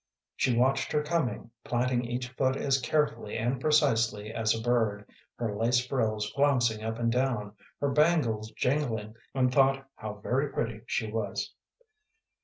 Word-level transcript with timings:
She 0.35 0.57
watched 0.57 0.91
her 0.93 1.03
coming, 1.03 1.51
planting 1.63 2.03
each 2.03 2.29
foot 2.29 2.55
as 2.55 2.81
carefully 2.81 3.37
and 3.37 3.61
precisely 3.61 4.33
as 4.33 4.55
a 4.55 4.59
bird, 4.63 5.07
her 5.35 5.55
lace 5.55 5.85
frills 5.85 6.27
flouncing 6.31 6.83
up 6.83 6.97
and 6.97 7.11
down, 7.11 7.53
her 7.79 7.91
bangles 7.91 8.49
jingling, 8.53 9.13
and 9.35 9.53
thought 9.53 9.87
how 9.95 10.15
very 10.15 10.49
pretty 10.51 10.81
she 10.87 11.11
was. 11.11 11.53